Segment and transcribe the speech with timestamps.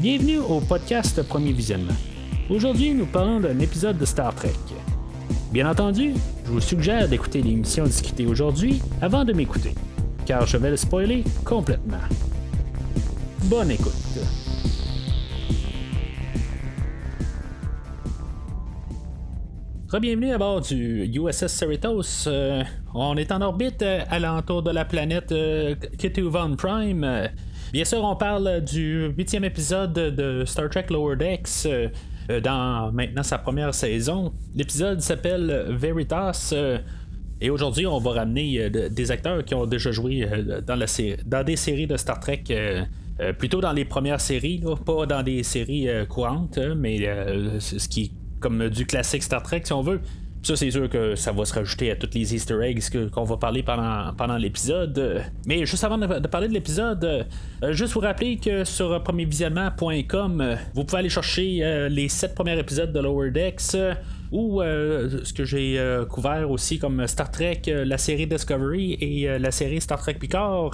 [0.00, 1.92] Bienvenue au podcast Premier Visionnement.
[2.48, 4.54] Aujourd'hui, nous parlons d'un épisode de Star Trek.
[5.52, 6.14] Bien entendu,
[6.46, 9.74] je vous suggère d'écouter l'émission discutée aujourd'hui avant de m'écouter,
[10.24, 11.98] car je vais le spoiler complètement.
[13.44, 13.92] Bonne écoute.
[20.00, 22.26] Bienvenue à bord du USS Cerritos.
[22.26, 25.74] Euh, on est en orbite euh, alentour de la planète euh,
[26.56, 27.28] Prime.
[27.72, 31.68] Bien sûr, on parle du huitième épisode de Star Trek Lower Decks
[32.42, 34.32] dans maintenant sa première saison.
[34.54, 36.54] L'épisode s'appelle Veritas.
[37.40, 40.28] et aujourd'hui, on va ramener des acteurs qui ont déjà joué
[40.66, 42.44] dans, des séries de Star Trek.
[43.38, 46.98] plutôt dans les premières séries, pas dans des séries courantes, mais
[47.58, 50.00] ce qui comme du classique Star Trek si on veut.
[50.42, 53.36] Ça, c'est sûr que ça va se rajouter à toutes les Easter eggs qu'on va
[53.36, 55.22] parler pendant, pendant l'épisode.
[55.46, 57.26] Mais juste avant de, parler de l'épisode,
[57.62, 62.34] euh, juste vous rappeler que sur premiervisionnement.com, euh, vous pouvez aller chercher euh, les sept
[62.34, 63.76] premiers épisodes de Lower Decks
[64.32, 65.76] ou ce que j'ai
[66.08, 70.70] couvert aussi comme Star Trek, la série Discovery et la série Star Trek Picard.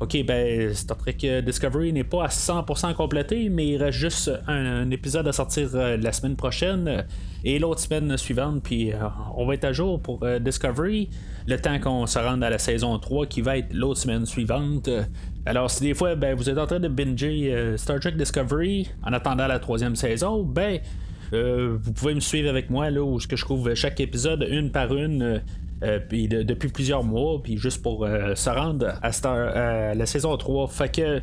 [0.00, 4.90] OK, ben Star Trek Discovery n'est pas à 100% complété, mais il reste juste un,
[4.90, 7.04] épisode à sortir euh, la semaine prochaine
[7.44, 8.96] et l'autre semaine suivante, puis euh,
[9.36, 11.10] on va être à jour pour euh, Discovery
[11.46, 14.88] le temps qu'on se rende à la saison 3 qui va être l'autre semaine suivante.
[15.44, 19.12] Alors, si des fois ben, vous êtes en train de binger Star Trek Discovery en
[19.12, 20.80] attendant la troisième saison, ben
[21.32, 25.42] vous pouvez me suivre avec moi là où je couvre chaque épisode une par une
[25.82, 30.68] euh, puis depuis plusieurs mois, puis juste pour euh, se rendre à, la saison 3.
[30.68, 31.20] Fait que.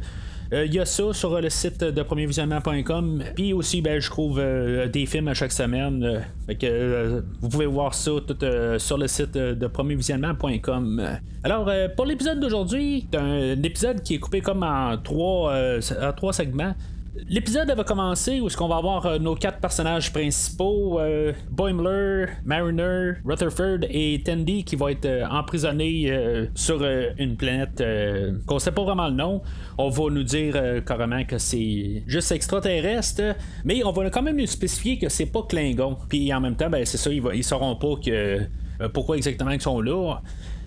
[0.50, 3.22] Il euh, y a ça sur le site de premiervisionnement.com.
[3.36, 4.42] Puis aussi, ben, je trouve
[4.94, 6.24] des films à chaque semaine.
[6.46, 8.12] fait que vous pouvez voir ça
[8.78, 11.20] sur le site de premiervisionnement.com.
[11.44, 15.52] Alors, pour l'épisode d'aujourd'hui, c'est un épisode qui est coupé comme en trois
[16.32, 16.76] segments.
[17.30, 22.28] L'épisode va commencer où est-ce qu'on va avoir euh, nos quatre personnages principaux, euh, Boimler,
[22.46, 26.84] Mariner, Rutherford et Tandy qui vont être euh, emprisonnés sur
[27.18, 27.84] une planète
[28.46, 29.42] qu'on sait pas vraiment le nom.
[29.78, 30.56] On va nous dire
[30.86, 35.44] carrément que c'est juste extraterrestre, mais on va quand même nous spécifier que c'est pas
[35.44, 35.98] Klingon.
[36.10, 38.42] Puis en même temps, ben, c'est ça, ils, ils sauront pas que
[38.94, 40.20] pourquoi exactement ils sont là.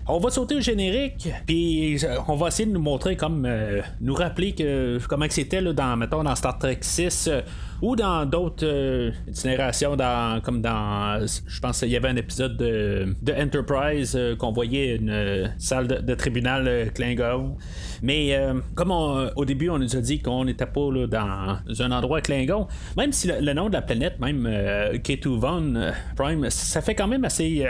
[0.07, 3.81] On va sauter au générique, puis euh, on va essayer de nous montrer comme euh,
[4.01, 7.41] nous rappeler que comment c'était dans mettons dans Star Trek 6 euh,
[7.83, 13.15] ou dans d'autres générations dans comme dans je pense qu'il y avait un épisode de,
[13.39, 17.55] Enterprise qu'on voyait une salle de, tribunal Klingon.
[18.01, 18.37] Mais
[18.75, 23.11] comme au début on nous a dit qu'on n'était pas dans un endroit Klingon, même
[23.11, 27.65] si le, nom de la planète, même K2 Von Prime, ça fait quand même assez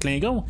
[0.00, 0.44] Klingon.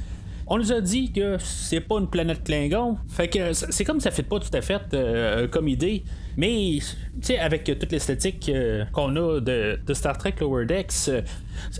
[0.50, 2.96] On nous a dit que c'est pas une planète Klingon.
[3.08, 6.04] Fait que c'est comme ça fait pas tout à fait euh, comme idée.
[6.38, 6.86] Mais, tu
[7.20, 11.20] sais, avec toute l'esthétique euh, qu'on a de, Star Trek Lower Decks, euh,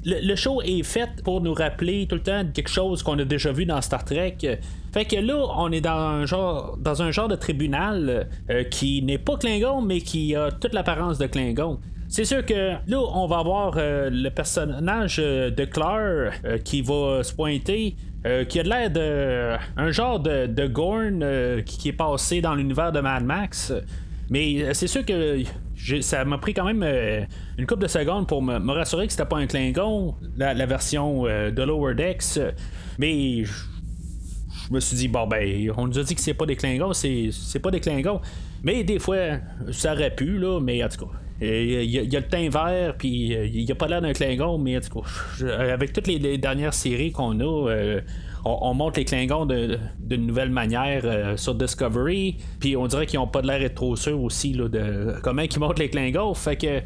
[0.05, 3.53] le, show est fait pour nous rappeler tout le temps quelque chose qu'on a déjà
[3.53, 4.37] vu dans Star Trek.
[4.93, 8.29] Fait que là, on est dans un genre, dans un genre de tribunal
[8.71, 11.79] qui n'est pas Klingon, mais qui a toute l'apparence de Klingon.
[12.09, 16.33] C'est sûr que là, on va avoir le personnage de Claire
[16.65, 17.97] qui va se pointer
[18.27, 22.55] euh, qui a l'air de un genre de, de Gorn euh, qui, est passé dans
[22.55, 23.73] l'univers de Mad Max.
[24.29, 25.43] Mais euh, c'est sûr que
[26.01, 26.83] ça m'a pris quand même
[27.56, 31.62] une couple de secondes pour me, rassurer que c'était pas un Klingon, la, version de
[31.62, 32.41] Lower Decks.
[32.99, 36.56] Mais je me suis dit, bon ben, on nous a dit que c'est pas des
[36.56, 38.21] Klingons, c'est, pas des Klingons.
[38.65, 39.39] Mais des fois,
[39.71, 41.12] ça aurait pu, là, mais en tout cas.
[41.41, 44.78] Il y, a, le teint vert, puis il n'y a pas l'air d'un Klingon, mais
[45.41, 48.00] avec toutes les, dernières séries qu'on a, euh,
[48.44, 53.28] on, montre les Klingons d'une nouvelle manière euh, sur Discovery, puis on dirait qu'ils n'ont
[53.28, 56.34] pas l'air d'être trop sûrs aussi là, de comment ils montrent les Klingons.
[56.34, 56.81] Fait que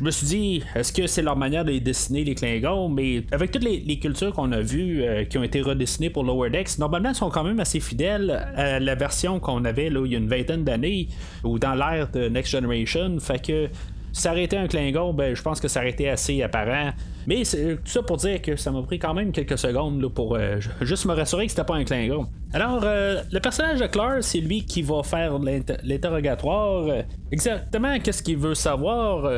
[0.00, 2.88] je me suis dit, est-ce que c'est leur manière de dessiner les Klingons?
[2.88, 6.48] Mais avec toutes les, cultures qu'on a vues euh, qui ont été redessinées pour Lower
[6.48, 10.12] Decks, normalement, ils sont quand même assez fidèles à la version qu'on avait là, il
[10.12, 11.08] y a une vingtaine d'années
[11.44, 13.20] ou dans l'ère de Next Generation.
[13.20, 13.68] Fait que
[14.12, 16.92] ça un Klingon, ben, je pense que ça aurait été assez apparent.
[17.26, 20.58] Mais tout ça pour dire que ça m'a pris quand même quelques secondes pour euh,
[20.80, 22.26] juste me rassurer que c'était pas un Klingon.
[22.52, 25.38] Alors, euh, le personnage de Clark, c'est lui qui va faire
[25.84, 27.04] l'interrogatoire.
[27.30, 29.30] exactement qu'est-ce qu'il veut savoir,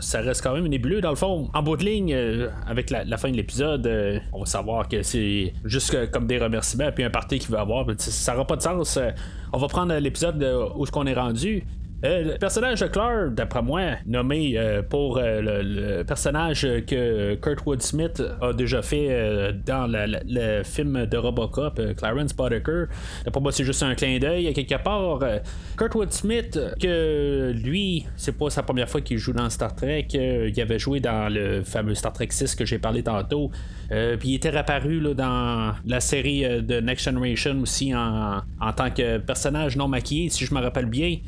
[0.00, 1.00] ça reste quand même nébuleux.
[1.00, 3.88] Dans le fond, en bout de ligne, euh, avec la, fin de l'épisode,
[4.32, 7.86] on va savoir que c'est juste comme des remerciements, puis un parti qu'il veut avoir.
[7.98, 8.98] Ça n'aura pas de sens.
[9.52, 10.42] on va prendre l'épisode
[10.74, 11.64] où ce qu'on est rendu.
[12.06, 17.82] Euh, le personnage de Clark, d'après moi, nommé euh, pour euh, le, personnage que Kurtwood
[17.82, 22.86] Smith a déjà fait dans le film de Robocop, Clarence Boddicker.
[23.24, 24.52] D'après moi, c'est juste un clin d'œil.
[24.52, 25.20] Quelque part,
[25.76, 30.06] Kurtwood Smith, que lui, c'est pas sa première fois qu'il joue dans Star Trek.
[30.12, 33.50] il avait joué dans le fameux Star Trek 6 que j'ai parlé tantôt.
[33.88, 39.18] puis il était réapparu dans la série de Next Generation aussi en, en tant que
[39.18, 41.18] personnage non maquillé, si je me rappelle bien.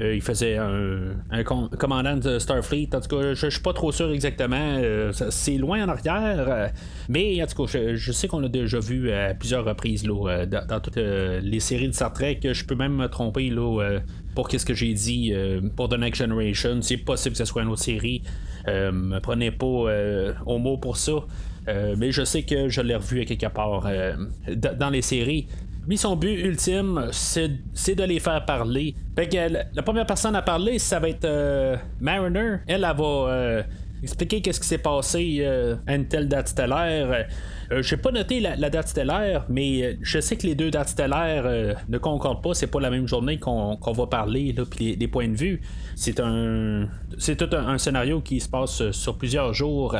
[0.00, 2.88] Euh, il faisait un, commandant de Starfleet.
[2.94, 4.56] En tout cas, je, suis pas trop sûr exactement.
[4.78, 6.46] Euh, c'est loin en arrière.
[6.48, 6.68] Euh,
[7.08, 10.80] mais en tout cas, je, sais qu'on l'a déjà vu à plusieurs reprises là, dans,
[10.80, 12.40] toutes les séries de Star Trek.
[12.42, 14.00] Je peux même me tromper là,
[14.34, 15.32] pour qu'est-ce que j'ai dit
[15.76, 16.82] pour The Next Generation.
[16.82, 18.22] C'est possible que ce soit une autre série.
[18.66, 19.86] me prenez pas
[20.46, 21.24] au mot pour ça.
[21.66, 23.88] mais je sais que je l'ai revu à quelque part
[24.48, 25.46] dans les séries.
[25.86, 28.94] Lui, son but ultime, c'est, de les faire parler.
[29.14, 29.36] Fait que
[29.74, 32.56] la, première personne à parler, ça va être euh, Mariner.
[32.66, 33.62] Elle, elle va euh,
[34.02, 37.26] expliquer qu'est-ce qui s'est passé euh, à une telle date stellaire.
[37.70, 41.76] Je n'ai pas noté la, date stellaire, mais je sais que les deux dates stellaires
[41.88, 42.54] ne concordent pas.
[42.54, 45.60] C'est pas la même journée qu'on, va parler, puis les, points de vue.
[45.96, 46.88] C'est un,
[47.18, 49.96] c'est tout un, scénario qui se passe sur plusieurs jours.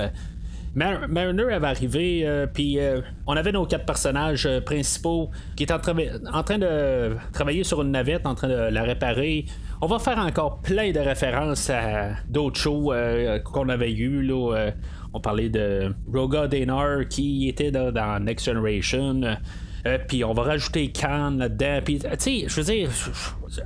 [0.75, 5.73] Mariner avait arrivé, euh, puis euh, on avait nos quatre personnages euh, principaux qui étaient
[5.73, 9.44] en, train de travailler sur une navette, en train de la réparer.
[9.81, 12.93] On va faire encore plein de références à d'autres shows
[13.44, 14.32] qu'on avait eu.
[14.32, 19.21] on parlait de Roga Danar qui était dans, Next Generation.
[20.09, 21.81] Puis on va rajouter Khan là-dedans.
[21.85, 22.91] Puis, tu sais, je veux dire,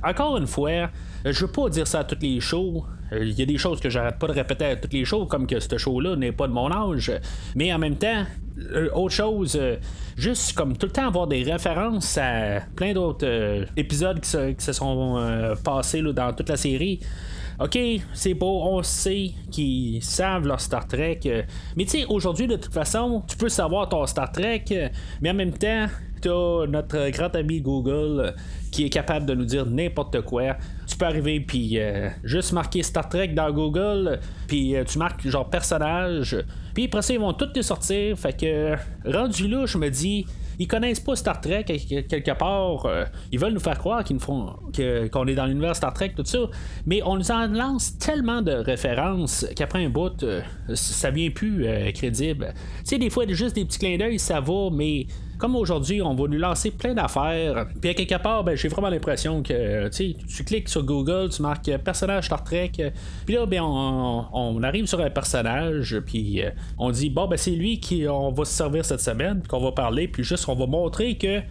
[0.03, 0.89] encore une fois,
[1.25, 2.85] je veux pas dire ça à toutes les shows.
[3.11, 5.47] Il y a des choses que j'arrête pas de répéter à toutes les shows, comme
[5.47, 7.11] que ce show-là n'est pas de mon âge.
[7.55, 8.25] Mais en même temps,
[8.71, 9.77] euh, autre chose, euh,
[10.17, 14.71] juste comme tout le temps avoir des références à plein d'autres euh, épisodes qui se,
[14.73, 16.99] sont passés dans toute la série.
[17.59, 17.77] OK,
[18.13, 21.19] c'est beau, on sait qu'ils savent leur Star Trek.
[21.75, 24.63] mais tu sais, aujourd'hui, de toute façon, tu peux savoir ton Star Trek,
[25.19, 25.87] mais en même temps,
[26.21, 28.33] t'as notre grand ami Google
[28.71, 30.55] qui est capable de nous dire n'importe quoi.
[30.87, 35.27] Tu peux arriver puis euh, juste marquer Star Trek dans Google, puis euh, tu marques
[35.27, 36.37] genre personnage,
[36.73, 38.17] puis après ça ils vont tous te sortir.
[38.17, 38.75] Fait que
[39.05, 40.25] rendu là, je me dis
[40.59, 42.85] ils connaissent pas Star Trek quelque part.
[42.85, 44.55] Euh, ils veulent nous faire croire qu'ils font
[45.11, 46.39] qu'on est dans l'univers Star Trek, tout ça.
[46.85, 50.25] Mais on nous en lance tellement de références qu'après un bout,
[50.73, 52.53] ça vient plus crédible.
[52.79, 55.07] Tu sais, des fois, juste des petits clins d'œil, ça va, mais
[55.39, 57.65] comme aujourd'hui, on va nous lancer plein d'affaires.
[57.81, 61.71] Puis à quelque part, ben, j'ai vraiment l'impression que tu cliques sur Google, tu marques
[61.77, 62.73] personnage Star Trek.
[63.25, 67.51] Puis là, ben, on, arrive sur un personnage, puis euh, on dit bon, ben, c'est
[67.51, 70.67] lui qui on va se servir cette semaine, qu'on va parler, puis juste on va
[70.67, 71.41] montrer que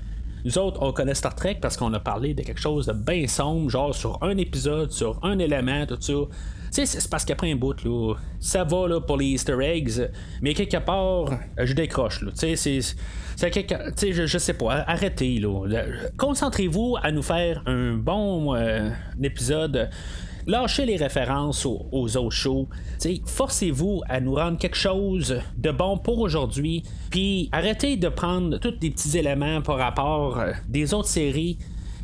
[0.49, 3.27] nous autres, on connaît Star Trek parce qu'on a parlé de quelque chose de bien
[3.27, 6.15] sombre, genre sur un épisode, sur un élément, tout ça.
[6.15, 10.09] Tu sais, c'est parce qu'après un bout, là, ça va là, pour les Easter eggs,
[10.41, 12.21] mais quelque part, je décroche.
[12.21, 15.67] Tu sais, c'est je, je, sais pas, arrêtez là.
[16.17, 18.89] Concentrez-vous à nous faire un bon euh,
[19.23, 19.91] épisode.
[20.49, 22.69] Lâchez les références aux, autres shows.
[23.27, 26.85] Forcez-vous à nous rendre quelque chose de bon pour aujourd'hui.
[27.11, 31.59] Puis arrêtez de prendre tous les petits éléments par rapport euh, des autres séries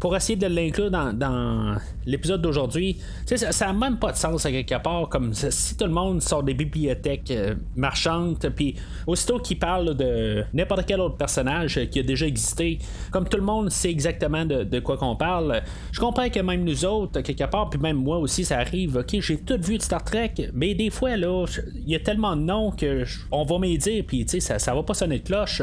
[0.05, 4.79] pour essayer de l'inclure dans, l'épisode d'aujourd'hui, ça n'a même pas de sens à quelque
[4.83, 5.09] part.
[5.09, 8.75] Comme si tout le monde sort des bibliothèques euh, marchandes, puis
[9.07, 12.81] aussitôt qu'il parle de n'importe quel autre personnage qui a déjà existé,
[13.11, 16.85] comme tout le monde sait exactement de, quoi qu'on parle, je comprends que même nous
[16.85, 18.99] autres, quelque part, puis même moi aussi, ça arrive.
[18.99, 21.47] Ok, j'ai tout vu de Star Trek, mais des fois, là,
[21.77, 24.93] il y a tellement de noms que on va m'aider, puis ça, ça va pas
[24.93, 25.63] sonner de cloche.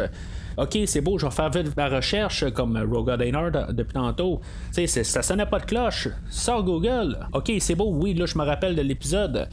[0.57, 4.41] OK, c'est beau, je vais faire ma recherche comme Roga Daynard depuis tantôt.
[4.73, 6.09] Tu sais, ça sonnait pas de cloche.
[6.29, 7.17] Sors Google.
[7.33, 9.47] OK, c'est beau, oui, là, je me rappelle de l'épisode.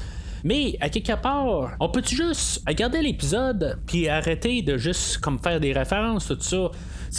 [0.45, 5.61] Mais à quelque part, on peut juste regarder l'épisode puis arrêter de juste comme faire
[5.61, 6.71] des références tout ça?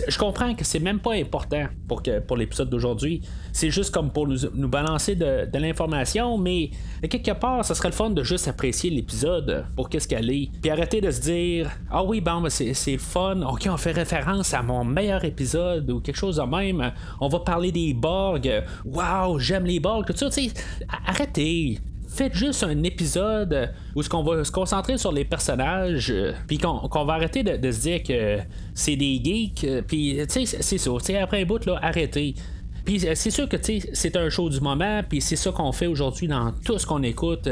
[0.08, 3.22] Je comprends que c'est même pas important pour, que, pour l'épisode d'aujourd'hui.
[3.52, 6.72] C'est juste comme pour nous, balancer de, l'information, mais
[7.10, 10.50] quelque part, ça serait le fun de juste apprécier l'épisode pour qu'est-ce qu'elle est.
[10.62, 14.54] Puis arrêter de se dire Ah oui, bon, ben, c'est fun, ok, on fait référence
[14.54, 16.92] à mon meilleur épisode ou quelque chose de même.
[17.20, 18.64] On va parler des Borg.
[18.86, 20.30] Waouh, j'aime les Borg, tout ça.
[21.06, 21.80] arrêtez
[22.20, 26.58] faites juste un épisode où ce qu'on va se concentrer sur les personnages, euh, puis
[26.58, 28.40] qu'on va arrêter de, se dire que
[28.74, 30.92] c'est des geeks, euh, puis tu sais, c'est ça.
[31.22, 32.36] après un bout, là, arrêtez.
[32.84, 33.56] Puis euh, c'est sûr que
[33.94, 37.04] c'est un show du moment, puis c'est ça qu'on fait aujourd'hui dans tout ce qu'on
[37.04, 37.48] écoute.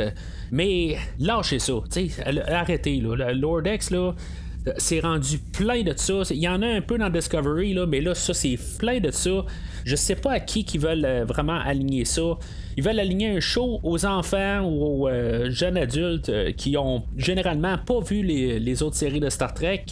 [0.51, 1.75] Mais lâchez ça,
[2.49, 2.99] arrêtez.
[2.99, 3.31] Là.
[3.31, 4.15] Lord X, là,
[4.75, 6.23] c'est rendu plein de ça.
[6.31, 9.11] Il y en a un peu dans Discovery, là, mais là, ça, c'est plein de
[9.11, 9.45] ça.
[9.85, 12.37] Je sais pas à qui qui veulent vraiment aligner ça.
[12.77, 17.03] Ils veulent aligner un show aux enfants ou aux euh, jeunes adultes euh, qui ont
[17.17, 19.85] généralement pas vu les, autres séries de Star Trek.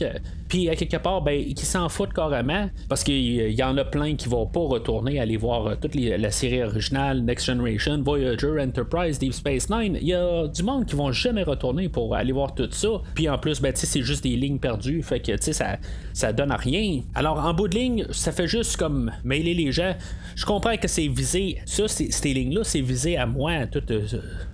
[0.55, 4.15] Puis à quelque part, ben, qui s'en foutent carrément parce qu'il y en a plein
[4.15, 9.19] qui vont pas retourner aller voir euh, toute la série originale, Next Generation, Voyager, Enterprise,
[9.19, 9.97] Deep Space Nine.
[9.99, 12.87] Il y a du monde qui vont jamais retourner pour aller voir tout ça.
[13.15, 15.03] Puis en plus, ben, c'est juste des lignes perdues.
[15.03, 15.77] Fait que ça,
[16.13, 17.01] ça donne à rien.
[17.15, 19.93] Alors en bout de ligne, ça fait juste comme mêler les gens.
[20.37, 21.57] Je comprends que c'est visé.
[21.65, 24.05] Ça, ces lignes-là, c'est visé à moi, toutes euh,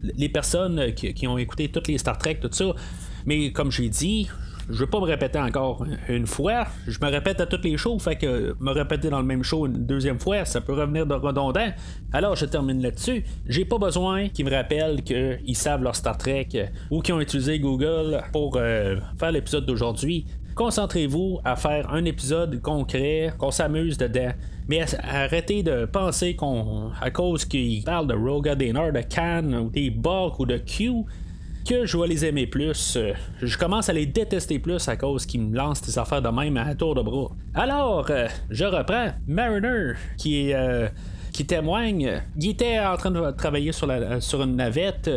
[0.02, 2.74] les personnes qui, ont écouté toutes les Star Trek, tout ça.
[3.28, 4.28] Mais comme j'ai dit,
[4.72, 6.66] je veux pas me répéter encore une fois.
[6.88, 9.66] Je me répète à toutes les shows, fait que me répéter dans le même show
[9.66, 11.70] une deuxième fois, ça peut revenir de redondant.
[12.14, 13.24] Alors je termine là-dessus.
[13.48, 16.50] J'ai pas besoin qu'ils me rappellent qu'ils savent leur Star Trek
[16.90, 20.26] ou qu'ils ont utilisé Google pour euh, faire l'épisode d'aujourd'hui.
[20.56, 24.32] Concentrez-vous à faire un épisode concret, qu'on s'amuse dedans.
[24.68, 29.70] Mais arrêtez de penser qu'on, à cause qu'ils parlent de Roga Dinner, de Cannes, ou
[29.70, 31.06] des Buck ou de Q,
[31.68, 32.98] que je vais les aimer plus.
[33.42, 36.58] Je commence à les détester plus à cause qu'ils me lancent des affaires de même
[36.58, 37.30] à tour de bras.
[37.54, 40.56] Alors, euh, je reprends Mariner, qui est.
[40.56, 40.88] Euh,
[41.32, 42.22] qui témoigne.
[42.36, 45.10] Il était en train de travailler sur, une navette.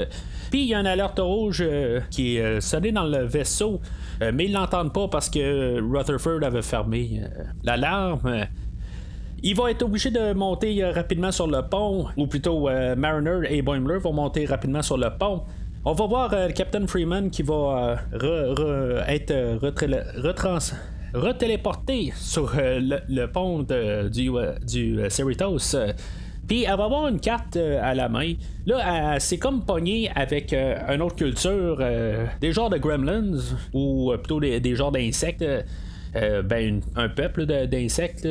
[0.49, 1.65] Puis il y a une alerte rouge
[2.09, 3.81] qui est sonné dans le vaisseau.
[4.21, 7.21] mais ils l'entendent pas parce que Rutherford avait fermé
[7.65, 8.47] l'alarme.
[9.47, 13.41] Il va être obligé de monter euh, rapidement sur le pont, ou plutôt euh, Mariner
[13.51, 15.43] et Boimler vont monter rapidement sur le pont.
[15.87, 17.99] On va voir euh, Captain Freeman qui va
[19.07, 19.59] être
[21.13, 23.63] retéléporté sur le, pont
[24.11, 24.31] du,
[24.67, 25.77] du Cerritos.
[26.49, 28.35] Puis elle va avoir une carte à la main.
[28.67, 31.83] Là, c'est comme pogné avec une autre culture,
[32.41, 33.39] des genres de gremlins,
[33.73, 35.45] ou plutôt des, genres d'insectes.
[36.15, 38.27] ben, un peuple d'insectes.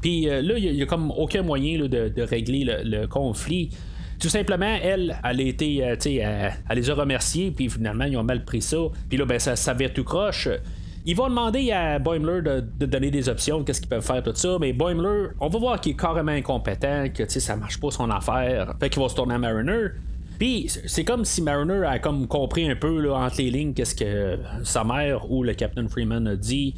[0.00, 3.70] Puis euh, là, il n'y a, comme aucun moyen de, régler le, conflit.
[4.18, 8.04] Tout simplement, elle, elle a été, euh, tu sais, elle, les a remerciés, puis finalement,
[8.04, 8.78] ils ont mal pris ça.
[9.08, 10.48] Puis là, ben, ça, ça tout croche.
[11.08, 14.56] Ils vont demander à Boimler de, donner des options, qu'est-ce qu'ils peuvent faire, tout ça.
[14.60, 18.74] Mais Boimler, on va voir qu'il est carrément incompétent, que ça marche pas son affaire.
[18.80, 19.90] Fait qu'il va se tourner à Mariner.
[20.38, 23.94] Puis c'est comme si Mariner a comme compris un peu là, entre les lignes qu'est-ce
[23.94, 26.74] que sa mère ou le Captain Freeman a dit.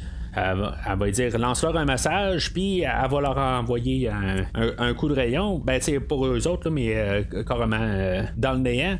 [0.85, 5.59] Elle va, dire lance-leur un message, puis elle va leur envoyer un, coup de rayon.
[5.59, 8.97] Ben, c'est pour eux autres, mais euh, carrément euh, dans le néant.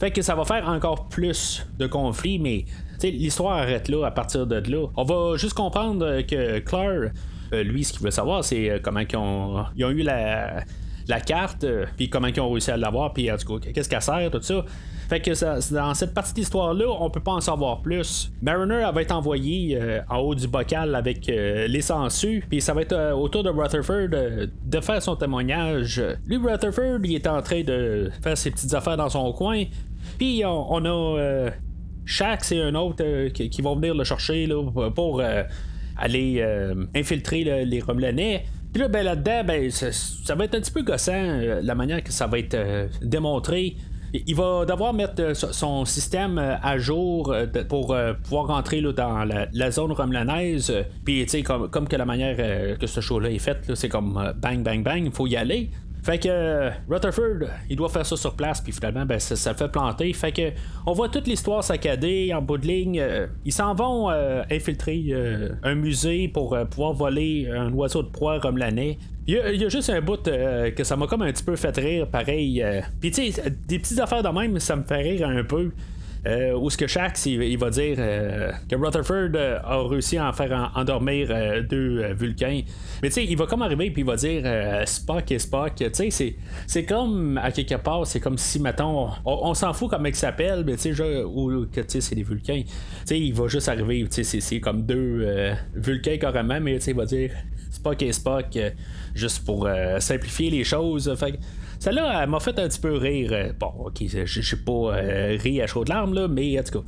[0.00, 2.64] Fait que ça va faire encore plus de conflits, mais
[3.02, 4.86] l'histoire arrête là à partir de là.
[4.96, 7.10] On va juste comprendre que Claire,
[7.52, 10.62] euh, lui, ce qu'il veut savoir, c'est comment ils ont, ils ont eu la,
[11.08, 14.02] la carte, puis comment ils ont réussi à l'avoir, puis en tout cas, qu'est-ce qu'elle
[14.02, 14.64] sert, tout ça.
[15.08, 18.30] Fait que dans cette partie d'histoire-là, on peut pas en savoir plus.
[18.42, 22.74] Mariner va être envoyé euh, en haut du bocal avec euh, les sangsues, puis ça
[22.74, 26.02] va être euh, autour de Rutherford de faire son témoignage.
[26.26, 29.64] Lui, Rutherford, il est en train de faire ses petites affaires dans son coin,
[30.18, 31.50] puis on, a
[32.04, 35.22] Shax et un autre qui, vont venir le chercher là, pour
[35.96, 36.44] aller
[36.94, 38.44] infiltrer les Romulanais.
[38.78, 42.12] Puis là, ben, là-dedans, ben, ça, va être un petit peu gossant, la manière que
[42.12, 42.56] ça va être
[43.02, 43.74] démontré.
[44.14, 49.24] Il va devoir mettre euh, son système euh, à jour euh, pour pouvoir rentrer dans
[49.24, 50.72] la, zone romlanaise.
[51.04, 54.32] Puis, tu sais, comme, comme que la manière que ce show-là est fait, c'est comme
[54.36, 55.70] bang, bang, bang, il faut y aller.
[56.08, 59.68] Fait que Rutherford, il doit faire ça sur place, puis finalement, ben, ça, le fait
[59.68, 60.12] planter.
[60.14, 60.52] Fait que
[60.86, 63.04] on voit toute l'histoire saccadée en bout de ligne.
[63.44, 64.08] ils s'en vont
[64.50, 65.12] infiltrer
[65.62, 68.98] un musée pour pouvoir voler un oiseau de proie romelanais.
[69.28, 71.76] Il y, a, juste un bout euh, que ça m'a comme un petit peu fait
[71.76, 72.62] rire, pareil.
[72.62, 72.80] Euh.
[72.98, 75.70] Puis tu sais, des petites affaires de même, ça me fait rire un peu.
[76.26, 80.72] Euh, où ce que Shax il, va dire que Rutherford a réussi à en faire
[80.74, 81.28] endormir
[81.68, 82.62] deux Vulcains.
[83.02, 84.42] Mais tu sais, il va comme arriver puis il va dire
[84.86, 85.74] Spock et Spock.
[85.76, 90.06] Tu sais, c'est, comme à quelque part, c'est comme si mettons, on, s'en fout comme
[90.06, 92.62] il s'appelle, mais tu sais, ou que tu sais, c'est des Vulcains.
[92.62, 92.72] Tu
[93.04, 96.90] sais, il va juste arriver, tu sais, c'est, comme deux Vulcains carrément, mais tu sais,
[96.90, 97.30] il va dire
[97.70, 98.58] Spock et Spock
[99.14, 101.12] juste pour euh, simplifier les choses.
[101.16, 101.38] Fait
[101.78, 103.30] celle-là, elle m'a fait un petit peu rire.
[103.32, 106.80] Euh, bon, ok, je suis pas euh, ri à chaudes larmes, là, mais en tout
[106.80, 106.84] cas.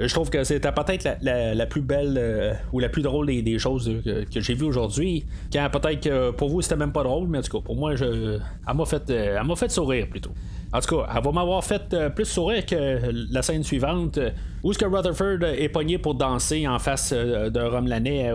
[0.00, 4.40] Je trouve que c'était peut-être la, plus belle ou la plus drôle des, choses que,
[4.40, 5.24] j'ai vues aujourd'hui.
[5.52, 7.94] Quand peut-être que pour vous c'était même pas drôle, mais en tout cas pour moi,
[7.94, 10.32] je, elle m'a fait, elle m'a fait sourire plutôt.
[10.72, 14.18] En tout cas, elle va m'avoir fait plus sourire que la scène suivante,
[14.64, 18.32] où ce que Rutherford est pogné pour danser en face d'un Romelanais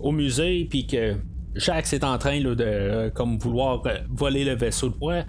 [0.00, 1.14] au musée, puis que
[1.54, 5.22] Jax est en train de euh, comme vouloir euh, voler le vaisseau de poids.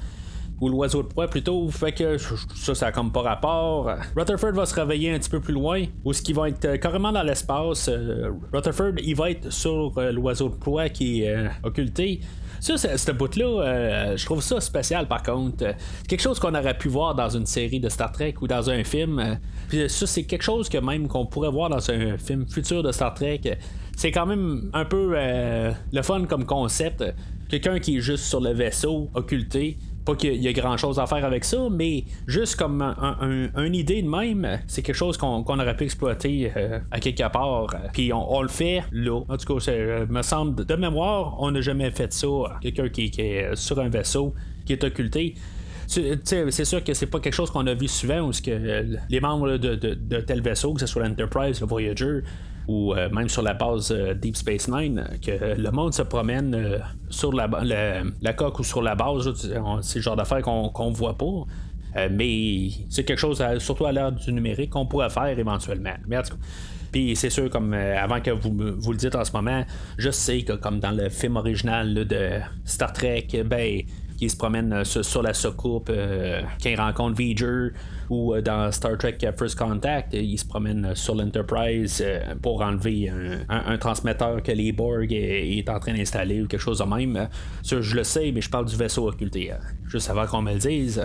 [0.64, 1.68] Ou l'oiseau de proie plutôt.
[1.70, 3.90] Fait que ça, ça a comme pas rapport.
[4.16, 7.12] Rutherford va se réveiller un petit peu plus loin, où ce qui va être carrément
[7.12, 7.90] dans l'espace.
[8.52, 12.22] Rutherford, il va être sur l'oiseau de proie qui est occulté.
[12.64, 15.76] Ça, ce bout-là, euh, je trouve ça spécial par contre.
[16.08, 18.86] quelque chose qu'on aurait pu voir dans une série de Star Trek ou dans un
[18.86, 19.38] film.
[19.68, 22.94] Puis ça, c'est quelque chose que même qu'on pourrait voir dans un film futur de
[22.94, 23.42] Star Trek.
[23.98, 27.04] C'est quand même un peu euh, le fun comme concept.
[27.50, 31.08] Quelqu'un qui est juste sur le vaisseau, occulté, pas qu'il y a grand chose à
[31.08, 35.76] faire avec ça, mais juste comme un, idée de même, c'est quelque chose qu'on aurait
[35.76, 37.68] pu exploiter euh, à quelque part.
[37.94, 39.22] Puis on, le fait là.
[39.28, 42.28] En tout cas, ça euh, me semble, de mémoire, on n'a jamais fait ça.
[42.62, 44.34] Quelqu'un qui, est sur un vaisseau,
[44.66, 45.36] qui est occulté.
[45.88, 49.58] C'est sûr que c'est pas quelque chose qu'on a vu souvent où que les membres
[49.58, 52.22] de, de, tel vaisseau, que ce soit l'Enterprise, le Voyager,
[52.68, 56.56] ou euh, même sur la base euh, Deep Space Nine, que le monde se promène
[56.56, 56.80] euh,
[57.10, 57.48] sur la,
[58.22, 59.34] la, coque ou sur la base.
[59.82, 61.46] C'est le genre d'affaires qu'on ne voit pas.
[62.10, 65.96] mais c'est quelque chose, surtout à l'heure du numérique, qu'on pourrait faire éventuellement.
[66.08, 66.18] Mais
[66.92, 69.66] puis c'est sûr, comme avant que vous, vous le dites en ce moment,
[69.98, 73.82] je sais que comme dans le film original de Star Trek, ben
[74.24, 75.92] qui se promène sur, la soucoupe,
[76.60, 77.72] qui rencontre V'ger,
[78.10, 83.12] ou euh, dans Star Trek First Contact, il se promène sur l'Enterprise euh, pour enlever
[83.50, 87.28] un, transmetteur que les Borg est, en train d'installer ou quelque chose de même.
[87.64, 89.56] Ça, je le sais, mais je parle du vaisseau occulté, euh,
[89.88, 91.04] juste avant qu'on me le dise.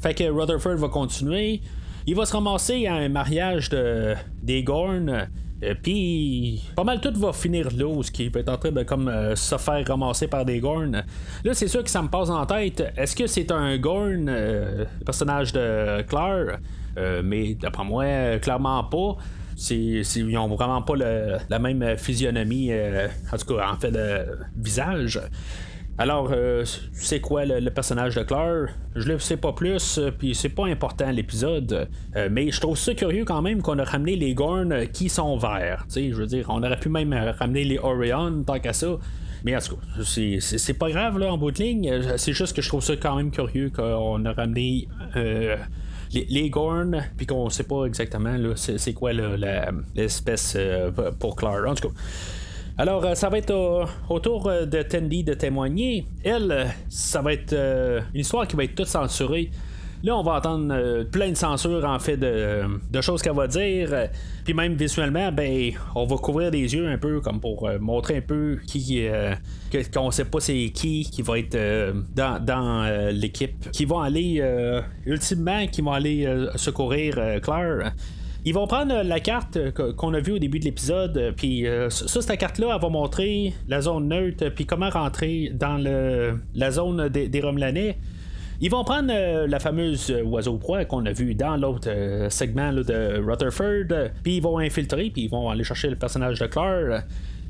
[0.00, 1.60] Fait que Rutherford va continuer.
[2.06, 5.28] Il va se ramasser à un mariage de, des Gorn
[5.62, 8.82] euh, puis, pas mal tout va finir là, ce qui va être en train de
[8.82, 11.04] comme euh, se faire ramasser par des Gorn.
[11.44, 12.82] Là, c'est sûr que ça me passe en tête.
[12.96, 16.58] Est-ce que c'est un Gorn, euh, personnage de Claire?
[17.24, 19.16] Mais d'après moi, clairement pas.
[19.70, 22.72] ils ont vraiment pas la même physionomie,
[23.32, 25.18] en tout cas en fait de visage.
[26.00, 26.64] Alors, euh,
[26.94, 28.68] c'est quoi le, personnage de Claire?
[28.96, 31.90] Je le sais pas plus, euh, puis c'est pas important l'épisode.
[32.16, 35.36] Euh, mais je trouve ça curieux quand même qu'on a ramené les Gorn qui sont
[35.36, 35.84] verts.
[35.94, 38.96] je veux dire, on aurait pu même ramener les Orion tant qu'à ça.
[39.44, 42.00] Mais en tout cas, c'est pas grave là en bout de ligne.
[42.16, 47.04] C'est juste que je trouve ça quand même curieux qu'on a ramené les, les Gorn,
[47.18, 49.12] puis qu'on sait pas exactement c'est quoi
[49.94, 50.56] l'espèce
[51.18, 51.64] pour Claire.
[51.66, 51.94] En tout cas.
[52.80, 53.54] Alors, euh, ça va être
[54.08, 56.06] au, tour euh, de Tandy de témoigner.
[56.24, 57.54] Elle, euh, ça va être
[58.14, 59.50] une histoire qui va être toute censurée.
[60.02, 64.08] Là, on va entendre plein de censure en fait de, choses qu'elle va dire.
[64.46, 68.22] Puis même visuellement, ben, on va couvrir des yeux un peu comme pour montrer un
[68.22, 69.06] peu qui
[69.92, 71.54] qu'on sait pas c'est qui qui va être
[72.16, 73.70] dans, l'équipe.
[73.72, 74.42] Qui vont aller
[75.04, 77.92] ultimement qui vont aller secourir Claire.
[78.44, 81.32] Ils vont prendre euh, la carte euh, qu'on a vue au début de l'épisode, euh,
[81.36, 85.76] puis ça, cette carte-là, elle va montrer la zone neutre, puis comment rentrer dans
[86.54, 87.98] la zone des, des Romelanais.
[88.62, 89.12] Ils vont prendre
[89.46, 91.88] la fameuse oiseau proie qu'on a vu dans l'autre
[92.28, 96.46] segment de Rutherford, puis ils vont infiltrer, puis ils vont aller chercher le personnage de
[96.46, 97.04] Claire.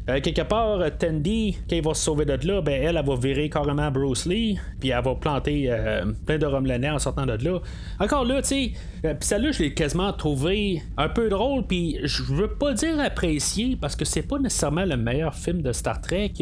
[0.08, 3.16] Euh, quelque part, Tandy, quand il va se sauver de là, ben, elle, elle va
[3.16, 7.32] virer carrément Bruce Lee, puis elle va planter euh, plein de Romelanais en sortant de
[7.44, 7.60] là.
[7.98, 8.72] Encore là, tu sais,
[9.04, 13.76] euh, celle-là, je l'ai quasiment trouvé un peu drôle, puis je veux pas dire apprécié,
[13.78, 16.32] parce que c'est pas nécessairement le meilleur film de Star Trek.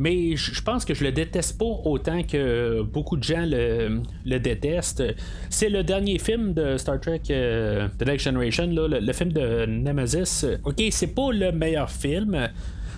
[0.00, 5.04] mais je pense que je le déteste pas autant que beaucoup de gens le, détestent.
[5.50, 10.44] C'est le dernier film de Star Trek The Next Generation, le, le, film de Nemesis.
[10.64, 12.48] Ok, c'est pas le meilleur film,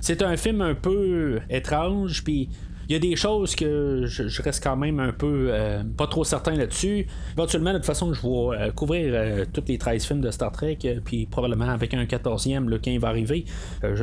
[0.01, 2.49] c'est un film un peu étrange, puis
[2.91, 6.25] il y a des choses que je, reste quand même un peu euh, pas trop
[6.25, 7.07] certain là-dessus.
[7.35, 10.51] Éventuellement, de toute façon, je vais euh, couvrir euh, tous les 13 films de Star
[10.51, 13.45] Trek, puis probablement avec un 14e, le quand il va arriver.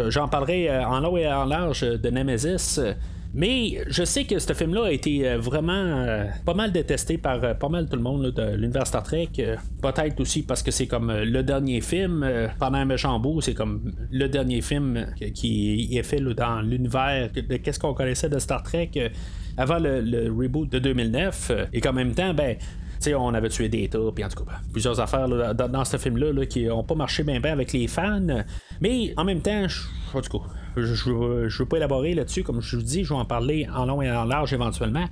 [0.07, 2.79] J'en parlerai en long et en large de Nemesis.
[3.37, 7.43] Mais je sais que ce film-là a été euh, vraiment euh, pas mal détesté par
[7.43, 9.29] euh, pas mal tout le monde de l'univers Star Trek.
[9.79, 14.61] Peut-être aussi parce que c'est comme le dernier film, pendant bout, c'est comme le dernier
[14.61, 18.89] film qui est fait dans l'univers de qu'est-ce qu'on connaissait de Star Trek
[19.55, 21.51] avant le, reboot de 2009.
[21.73, 22.57] Et qu'en même temps, ben,
[22.99, 26.45] sais, on avait tué des tas, puis en tout cas, plusieurs affaires dans, ce film-là
[26.47, 28.43] qui n'ont pas marché bien bien avec les fans.
[28.81, 29.67] Mais en même temps,
[30.15, 30.45] en tout cas,
[30.81, 33.85] je ne veux pas élaborer là-dessus, comme je vous dis, je vais en parler en
[33.85, 35.05] long et en large éventuellement.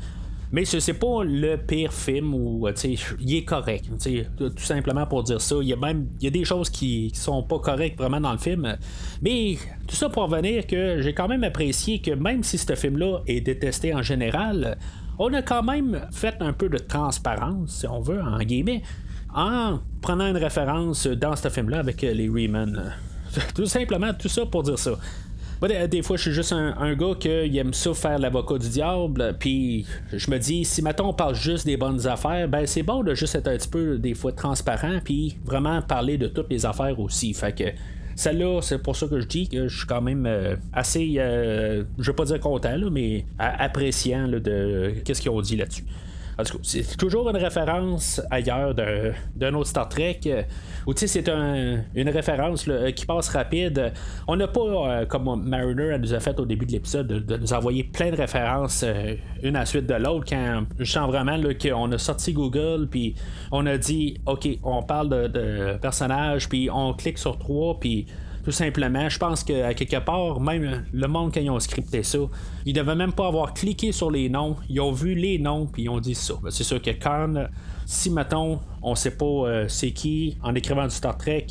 [0.52, 2.68] Mais ce c'est pas le pire film où
[3.20, 3.90] il est correct.
[4.38, 5.56] Tout simplement pour dire ça.
[5.62, 8.32] Il y a même y a des choses qui, qui, sont pas correctes vraiment dans
[8.32, 8.78] le film.
[9.22, 13.20] Mais tout ça pour revenir que j'ai quand même apprécié que même si ce film-là
[13.28, 14.78] est détesté en général,
[15.18, 18.82] on a quand même fait un peu de transparence, si on veut, en guillemets,
[19.34, 22.94] en prenant une référence dans ce film-là avec les Riemann.
[23.56, 24.92] Tout simplement, tout ça pour dire ça.
[25.62, 29.36] Des, fois, je suis juste un, gars qui aime ça faire l'avocat du diable.
[29.40, 33.04] Puis je me dis, si maintenant on parle juste des bonnes affaires, ben c'est bon
[33.04, 36.66] de juste être un petit peu des fois transparent, puis vraiment parler de toutes les
[36.66, 37.34] affaires aussi.
[37.34, 37.66] Fait que
[38.16, 41.84] celle-là, c'est pour ça que je dis que je suis quand même euh, assez, euh,
[42.00, 45.84] je vais pas dire content, mais appréciant de qu'est-ce qu'ils ont dit là-dessus.
[46.64, 50.20] C'est toujours une référence ailleurs d'un autre Star Trek.
[50.26, 50.44] Euh,
[50.86, 53.94] ou tu sais, c'est une référence euh, qui passe rapide.
[54.28, 57.54] On n'a pas, euh, comme Mariner nous a fait au début de l'épisode, de, nous
[57.54, 58.84] envoyer plein de références
[59.44, 60.26] une à la suite de l'autre.
[60.30, 63.16] Quand je sens vraiment qu'on a sorti Google, puis
[63.52, 68.08] on a dit, OK, on parle de, de personnages, puis on clique sur trois, puis
[68.46, 69.10] tout simplement.
[69.10, 72.20] Je pense qu'à quelque part, même le monde, quand ils ont scripté ça,
[72.66, 74.56] ils devaient même pas avoir cliqué sur les noms.
[74.70, 76.36] Ils ont vu les noms, puis ils ont dit ça.
[76.44, 77.48] Ben, c'est sûr que quand
[77.86, 81.46] si, mettons, on sait pas euh, c'est qui, en écrivant du Star Trek,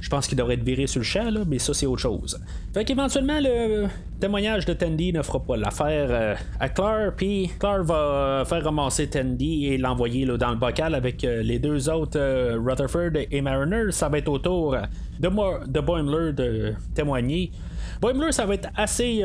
[0.00, 2.40] je pense qu'il devrait être viré sur le champ, là, mais ça, c'est autre chose.
[2.74, 3.86] Fait qu'éventuellement, le
[4.20, 9.08] témoignage de Tandy ne fera pas l'affaire euh, à Claire, puis Claire va faire ramasser
[9.08, 12.18] Tandy et l'envoyer dans le bocal avec euh, les deux autres,
[12.56, 13.92] Rutherford et Mariner.
[13.92, 14.76] Ça va être au tour
[15.20, 17.52] de, de Boimler de témoigner.
[18.00, 19.24] Boimler, ça va être assez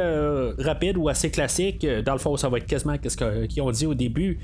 [0.60, 1.86] rapide ou assez classique.
[2.06, 4.40] Dans le fond, ça va être quasiment ce qu'ils ont dit au début.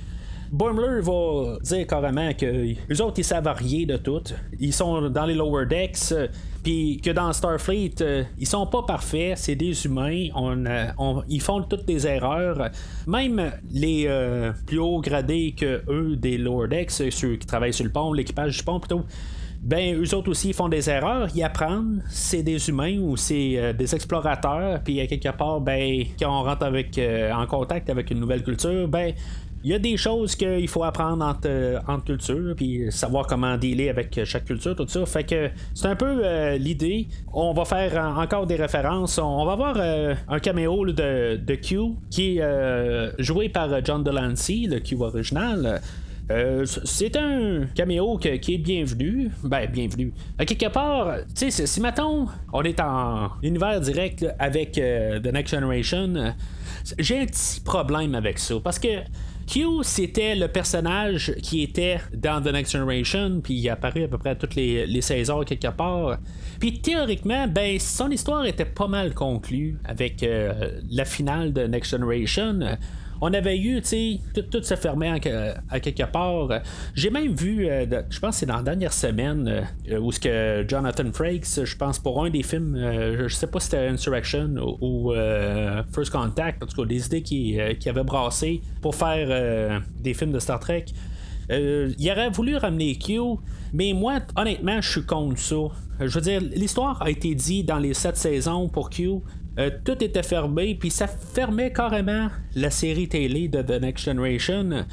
[0.51, 2.45] Boimler va dire carrément que
[2.87, 4.23] les autres ils savent rien de tout.
[4.59, 6.27] Ils sont dans les lower decks, euh,
[6.63, 11.61] puis que dans Starfleet, euh, ils sont pas parfaits, c'est des humains, euh, ils font
[11.63, 12.69] toutes des erreurs.
[13.05, 14.09] Même les
[14.65, 18.57] plus hauts gradés que eux des lower decks, ceux qui travaillent sur le pont, l'équipage
[18.57, 19.03] du pont plutôt.
[19.61, 23.73] Ben, eux autres aussi, ils font des erreurs, ils apprennent, c'est des humains ou c'est
[23.73, 26.97] des explorateurs, puis à quelque part, ben, quand on rentre avec,
[27.33, 29.13] en contact avec une nouvelle culture, ben,
[29.63, 33.57] il y a des choses qu'il faut apprendre entre, euh, entre cultures, puis savoir comment
[33.57, 35.05] dealer avec chaque culture, tout ça.
[35.05, 37.07] Fait que c'est un peu euh, l'idée.
[37.33, 39.17] On va faire encore des références.
[39.17, 42.43] On va avoir euh, un caméo de, de, Q qui est
[43.19, 45.81] joué par John Delancey, le Q original.
[46.85, 49.31] c'est un caméo qui est bienvenu.
[49.43, 50.13] Ben, bienvenu.
[50.37, 56.33] Quelque part, tu sais, si mettons, on est en univers direct avec The Next Generation,
[56.99, 58.55] j'ai un petit problème avec ça.
[58.63, 58.99] Parce que
[59.47, 64.07] Q, c'était le personnage qui était dans The Next Generation, puis il est apparu à
[64.07, 66.17] peu près toutes les, les saisons quelque part.
[66.59, 71.91] Puis théoriquement, ben son histoire était pas mal conclue avec euh, la finale de Next
[71.91, 72.77] Generation
[73.21, 75.19] on avait eu, tu sais, tout, se fermait
[75.69, 76.49] à quelque part.
[76.93, 80.19] J'ai même vu, euh, je pense que c'est dans la dernière semaine, euh, où ce
[80.19, 83.87] que Jonathan Frakes, je pense pour un des films, euh, je sais pas si c'était
[83.87, 85.13] Insurrection ou,
[85.93, 90.31] First Contact, en tout cas des idées qui, qui avait brassé pour faire des films
[90.31, 90.85] de Star Trek.
[91.49, 93.19] il aurait voulu ramener Q,
[93.73, 95.55] mais moi, honnêtement, je suis contre ça.
[95.99, 99.21] Je veux dire, l'histoire a été dit dans les sept saisons pour Q.
[99.59, 104.85] Euh, tout était fermé, puis ça fermait carrément la série télé de The Next Generation.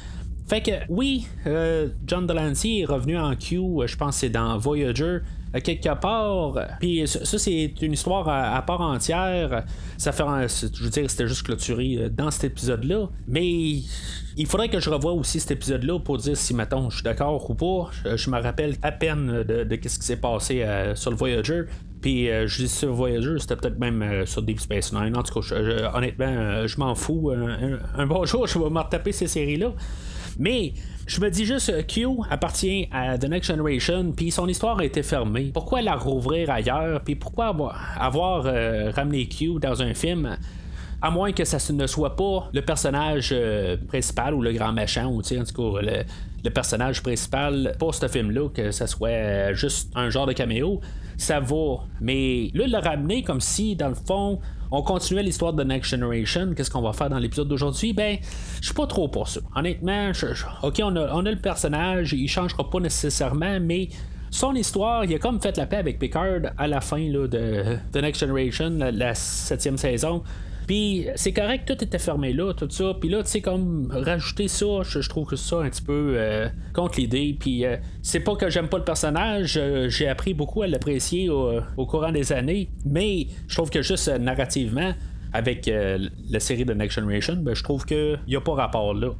[0.46, 4.30] Fait que oui, euh, John Delancey est revenu en Q, euh, je pense que c'est
[4.30, 5.18] dans Voyager
[5.60, 6.58] quelque part.
[6.80, 9.64] Puis ça, c'est une histoire à, part entière.
[9.96, 13.08] Ça fait, je veux dire, c'était juste clôturé dans cet épisode-là.
[13.28, 13.46] Mais
[14.36, 17.48] il faudrait que je revoie aussi cet épisode-là pour dire si, mettons, je suis d'accord
[17.48, 17.90] ou pas.
[18.16, 20.64] Je, me rappelle à peine de, ce qui s'est passé
[20.94, 21.64] sur le Voyager.
[22.04, 25.16] Puis euh, je dis sur Voyager, c'était peut-être même euh, sur Deep Space Nine.
[25.16, 27.32] En tout cas, honnêtement, euh, je m'en fous.
[27.96, 29.72] Un, bon jour, je vais me retaper ces séries-là.
[30.38, 30.72] Mais
[31.06, 35.02] je me dis juste, Q appartient à The Next Generation, puis son histoire a été
[35.02, 35.50] fermée.
[35.52, 37.54] Pourquoi la rouvrir ailleurs, puis pourquoi
[37.98, 38.44] avoir,
[38.94, 40.36] ramené Q dans un film
[41.02, 43.34] à moins que ça ne soit pas le personnage
[43.88, 46.04] principal ou le grand méchant, ou en tout cas le,
[46.42, 50.80] le personnage principal pour ce film-là, que ça soit juste un genre de caméo
[51.16, 51.84] ça va.
[52.00, 54.40] Mais là, le ramener comme si, dans le fond,
[54.74, 56.52] on continuait l'histoire de Next Generation.
[56.56, 57.92] Qu'est-ce qu'on va faire dans l'épisode d'aujourd'hui?
[57.92, 58.18] Ben,
[58.60, 59.40] je suis pas trop pour ça.
[59.54, 60.10] Honnêtement,
[60.62, 63.88] ok, on a, on a, le personnage, il changera pas nécessairement, mais
[64.30, 67.96] son histoire, il a comme fait la paix avec Picard à la fin de The
[67.96, 70.24] Next Generation, la septième saison.
[70.66, 72.94] Puis c'est correct, tout était fermé là, tout ça.
[72.98, 76.48] Puis là, tu sais, comme rajouter ça, je, trouve que ça un petit peu euh,
[76.72, 77.36] contre l'idée.
[77.38, 81.28] Puis euh, c'est pas que j'aime pas le personnage, euh, j'ai appris beaucoup à l'apprécier
[81.28, 82.70] au, courant des années.
[82.86, 84.94] Mais je trouve que juste narrativement,
[85.32, 89.10] avec la série de Next Generation, ben, je trouve qu'il n'y a pas rapport là.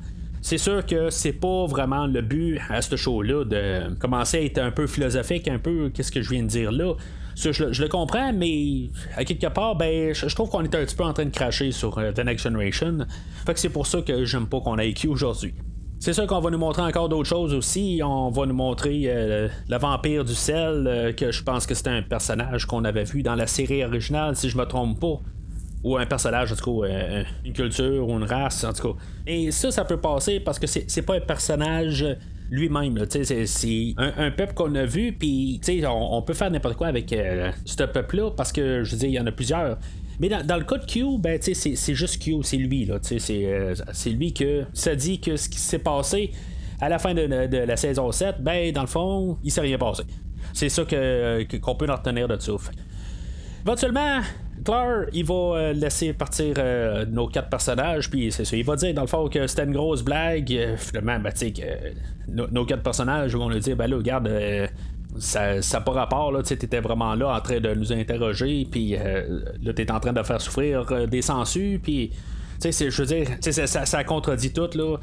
[0.43, 4.59] C'est sûr que c'est pas vraiment le but à ce show-là de commencer à être
[4.59, 6.95] un peu philosophique, un peu qu'est-ce que je viens de dire là
[7.35, 11.05] je, le comprends, mais à quelque part, ben, je, trouve qu'on est un petit peu
[11.05, 12.99] en train de cracher sur euh, The Next Generation.
[13.47, 15.55] Fait que c'est pour ça que j'aime pas qu'on ait IQ aujourd'hui.
[16.01, 18.01] C'est sûr qu'on va nous montrer encore d'autres choses aussi.
[18.05, 21.89] On va nous montrer euh, le vampire du sel, euh, que je pense que c'est
[21.89, 25.21] un personnage qu'on avait vu dans la série originale, si je me trompe pas.
[25.83, 26.89] ou un personnage, en tout cas,
[27.45, 29.01] une culture ou une race, en tout cas.
[29.27, 32.07] Et ça, ça peut passer parce que c'est pas un personnage
[32.51, 32.99] lui-même.
[33.09, 37.15] C'est un, peuple qu'on a vu, puis on, on peut faire n'importe quoi avec
[37.65, 39.79] ce peuple-là parce que, je veux dire, il y en a plusieurs.
[40.21, 42.89] Mais dans, le cas de Q, ben, c'est juste Q, c'est lui.
[43.03, 46.31] C'est lui que ça dit que ce qui s'est passé
[46.81, 50.05] à la fin de, la saison 7, ben, dans le fond, il s'est rien passé.
[50.53, 52.53] C'est ça qu'on peut en retenir de ça.
[53.65, 54.21] Éventuellement,
[54.65, 58.57] Claire, il va euh, laisser partir euh, nos quatre personnages, puis c'est ça.
[58.57, 60.53] Il va dire, dans le fond, que c'était une grosse blague.
[60.53, 61.95] Euh, finalement, ben, tu sais,
[62.29, 64.31] nos, quatre personnages vont lui dire, ben là, regarde,
[65.19, 68.97] ça n'a pas rapport, là, tu étais vraiment là en train de nous interroger, puis
[68.97, 72.11] là, tu en train de faire souffrir des sangsues, puis,
[72.61, 74.97] tu sais, je veux dire, ça, ça contredit tout, là.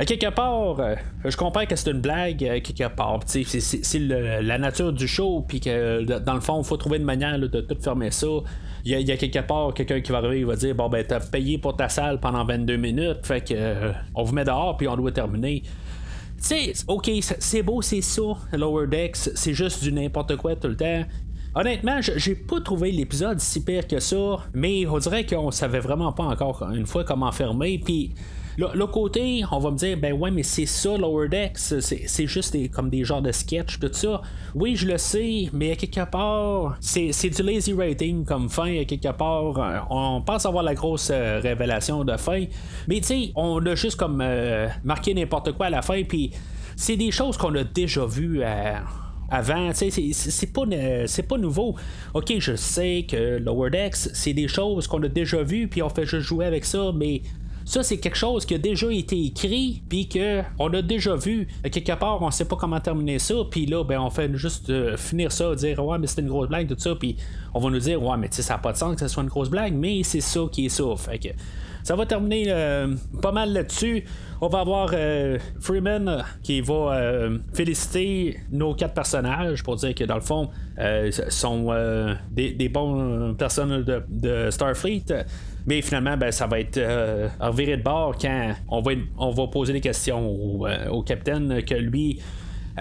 [0.00, 3.18] À quelque part, euh, je comprends que c'est une blague, à quelque part.
[3.26, 7.36] C'est la nature du show, puis que dans le fond, il faut trouver une manière
[7.36, 8.28] de tout fermer ça.
[8.84, 11.18] Il y, a, quelque part quelqu'un qui va arriver, il va dire Bon, ben, t'as
[11.18, 14.86] payé pour ta salle pendant 22 minutes, fait que euh, on vous met dehors, puis
[14.86, 15.64] on doit terminer.
[16.38, 20.76] Sais, ok, c'est beau, c'est ça, Lower Decks, c'est juste du n'importe quoi tout le
[20.76, 21.02] temps.
[21.56, 26.12] Honnêtement, j'ai pas trouvé l'épisode si pire que ça, mais on dirait qu'on savait vraiment
[26.12, 28.14] pas encore une fois comment fermer, puis
[28.58, 32.56] L'autre côté, on va me dire, ben ouais, mais c'est ça, Lower Decks, c'est juste
[32.72, 34.20] comme des genres de sketch, tout ça.
[34.52, 38.84] Oui, je le sais, mais à quelque part, c'est du lazy rating comme fin, à
[38.84, 39.58] quelque part.
[39.58, 42.46] Euh, on pense avoir la grosse euh, révélation de fin,
[42.88, 46.32] mais tu sais, on a juste comme euh, marqué n'importe quoi à la fin, puis
[46.74, 48.42] c'est des choses qu'on a déjà vues
[49.30, 50.62] avant, c'est pas,
[51.06, 51.76] c'est pas nouveau.
[52.12, 55.88] Ok, je sais que Lower Decks, c'est des choses qu'on a déjà vues, puis on
[55.88, 57.22] fait juste jouer avec ça, mais
[57.68, 61.46] ça, c'est quelque chose qui a déjà été écrit, puis qu'on a déjà vu.
[61.70, 64.96] Quelque part, on sait pas comment terminer ça, puis là, ben, on fait juste euh,
[64.96, 67.16] finir ça, dire ouais, mais c'était une grosse blague, tout ça, puis
[67.52, 69.08] on va nous dire ouais, mais tu sais, ça n'a pas de sens que ce
[69.08, 70.84] soit une grosse blague, mais c'est ça qui est ça.
[71.22, 71.28] Que
[71.82, 74.02] ça va terminer euh, pas mal là-dessus.
[74.40, 80.14] On va avoir euh, Freeman qui va féliciter nos quatre personnages pour dire que dans
[80.14, 80.48] le fond,
[81.28, 81.74] sont
[82.30, 85.26] des, des bonnes personnes de Starfleet.
[85.68, 89.48] Mais finalement, ben, ça va être euh, reviré de bord quand on va, on va
[89.48, 92.20] poser des questions au, euh, capitaine que lui.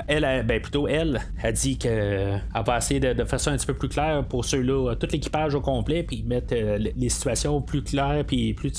[0.07, 3.73] Elle, ben plutôt elle, a dit qu'elle va essayer de, faire ça un petit peu
[3.73, 8.23] plus clair pour ceux-là, tout l'équipage au complet, puis mettre euh, les situations plus claires
[8.25, 8.71] puis plus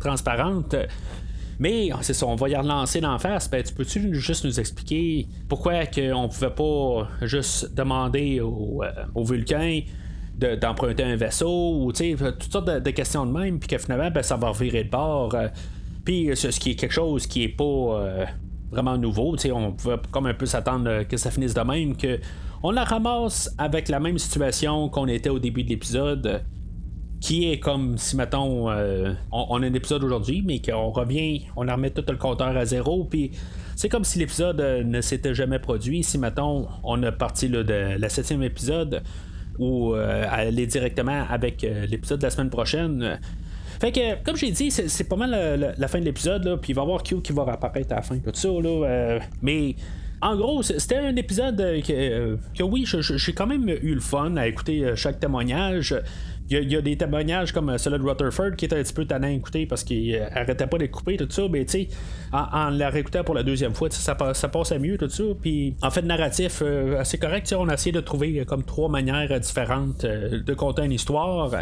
[0.00, 0.74] transparentes.
[1.60, 3.48] Mais c'est ça, on va y relancer d'en face.
[3.48, 8.82] Ben, tu peux-tu juste nous expliquer pourquoi qu'on pouvait pas juste demander au,
[9.14, 9.82] au Vulcain
[10.60, 14.36] d'emprunter un vaisseau ou toutes sortes de, questions de même, puis que finalement, ben, ça
[14.36, 15.34] va revirer de bord.
[15.34, 15.48] Euh,
[16.04, 18.24] puis ce qui est quelque chose qui est pas euh,
[18.70, 22.18] vraiment nouveau, on pouvait comme un peu s'attendre que ça finisse de même, que
[22.62, 26.42] on la ramasse avec la même situation qu'on était au début de l'épisode
[27.20, 31.60] qui est comme si mettons euh, on, a un épisode aujourd'hui mais qu'on revient on
[31.60, 33.30] remet tout le compteur à zéro puis
[33.76, 37.64] c'est comme si l'épisode ne s'était jamais produit si mettons on a parti de
[37.96, 39.02] la septième épisode
[39.58, 43.18] ou euh, aller directement avec euh, l'épisode de la semaine prochaine.
[43.80, 46.82] Fait que, comme j'ai dit, c'est pas mal la, fin de l'épisode, puis il va
[46.82, 48.86] y avoir Q qui va réapparaître à la fin, tout ça, là.
[48.86, 49.74] Euh, mais
[50.20, 54.46] en gros, c'était un épisode que, que oui, j'ai quand même eu le fun à
[54.46, 55.96] écouter chaque témoignage.
[56.52, 59.28] Il y, a, des témoignages comme celui de Rutherford qui est un petit peu tannant
[59.28, 61.44] à écouter parce qu'il arrêtait pas de couper, tout ça.
[61.50, 61.88] Mais tu sais,
[62.30, 65.22] en, la réécoutant pour la deuxième fois, ça, ça passait mieux, tout ça.
[65.40, 67.54] Puis en fait, narratif, euh, assez correct.
[67.58, 71.54] On a essayé de trouver euh, comme trois manières différentes euh, de conter une histoire.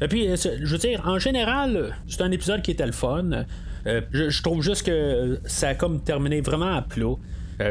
[0.00, 3.44] Et puis, je veux dire, en général, c'est un épisode qui était le fun.
[3.84, 7.16] je, trouve juste que ça a comme terminé vraiment à plat.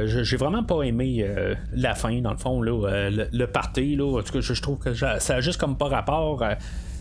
[0.05, 1.25] J'ai vraiment pas aimé
[1.73, 3.95] la fin, dans le fond, là, le, le, party.
[3.95, 4.19] Là.
[4.19, 6.43] En tout cas, je, trouve que ça a juste comme pas rapport.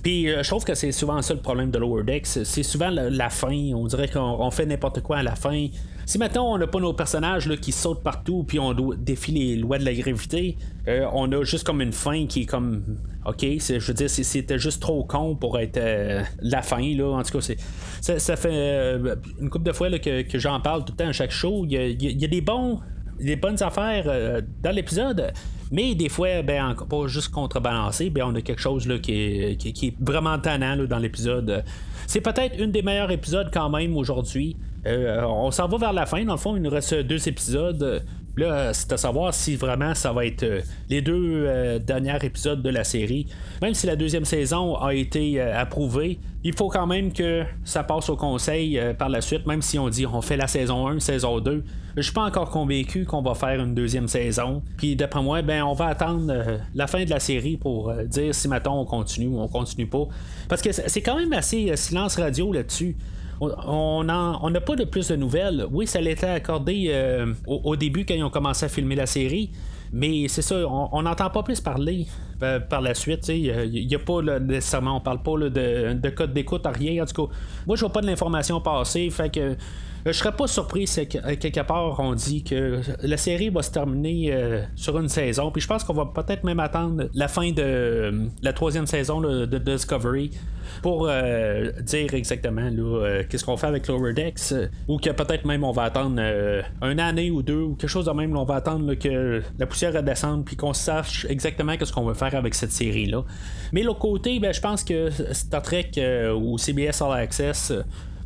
[0.03, 2.27] Puis je trouve que c'est souvent ça le problème de Lower Decks.
[2.27, 3.72] C'est souvent la, fin.
[3.74, 5.68] On dirait qu'on fait n'importe quoi à la fin.
[6.08, 9.34] Si maintenant on n'a pas nos personnages là, qui sautent partout puis on doit défier
[9.34, 10.56] les lois de la gravité,
[10.88, 12.82] euh, on a juste comme une fin qui est comme.
[13.26, 16.80] Ok, je veux dire, c'était juste trop con pour être euh, la fin.
[16.96, 17.10] Là.
[17.10, 17.54] En tout cas,
[18.00, 21.30] ça, fait euh, une couple de fois que, j'en parle tout le temps à chaque
[21.30, 21.66] show.
[21.68, 22.80] Il y a, des bons
[23.20, 25.34] des bonnes affaires dans l'épisode,
[25.70, 29.56] mais des fois, ben, pas juste contrebalancé, ben, on a quelque chose là, qui, est,
[29.58, 31.64] qui, est vraiment tannant dans l'épisode.
[32.06, 34.56] C'est peut-être une des meilleurs épisodes quand même aujourd'hui.
[34.86, 36.24] Euh, on s'en va vers la fin.
[36.24, 38.04] Dans le fond, il nous reste deux épisodes.
[38.36, 40.46] Là, c'est à savoir si vraiment ça va être
[40.88, 43.26] les deux derniers épisodes de la série.
[43.60, 48.08] Même si la deuxième saison a été approuvée, il faut quand même que ça passe
[48.08, 51.40] au conseil par la suite, même si on dit on fait la saison 1, saison
[51.40, 51.64] 2.
[51.96, 54.62] Je suis pas encore convaincu qu'on va faire une deuxième saison.
[54.76, 56.32] Puis d'après moi, ben on va attendre
[56.76, 60.06] la fin de la série pour dire si maintenant on continue ou on continue pas.
[60.48, 62.94] Parce que c'est quand même assez silence radio là-dessus
[63.40, 65.66] on n'a pas de plus de nouvelles.
[65.70, 69.51] Oui, ça l'était accordé euh, au, début quand ils ont commencé à filmer la série.
[69.92, 72.07] Mais c'est ça, on n'entend pas plus parler
[72.42, 73.29] euh, par la suite.
[73.29, 77.03] Il n'y a, pas nécessairement, on parle pas de, code d'écoute à rien.
[77.03, 77.33] En tout cas,
[77.66, 79.09] moi je vois pas de l'information passer.
[79.11, 79.57] Fait que
[80.12, 84.32] je serais pas surpris si quelque part on dit que la série va se terminer
[84.32, 85.50] euh, sur une saison.
[85.50, 89.58] Puis je pense qu'on va peut-être même attendre la fin de la troisième saison de
[89.58, 90.30] Discovery
[90.82, 95.44] pour euh, dire exactement euh, qu'est-ce qu'on fait avec Lower Decks, euh, ou que peut-être
[95.44, 96.20] même on va attendre
[96.82, 99.92] une année ou deux, ou quelque chose de même, on va attendre que la poussière
[99.92, 103.24] redescende, puis qu'on sache exactement qu'est-ce qu'on veut faire avec cette série-là.
[103.72, 105.92] Mais l'autre côté, ben, je pense que Star Trek
[106.34, 107.72] ou CBS All Access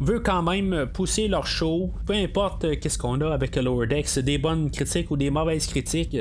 [0.01, 4.39] veut quand même pousser leur show, peu importe qu'est-ce qu'on a avec Lower Decks, des
[4.39, 6.17] bonnes critiques ou des mauvaises critiques.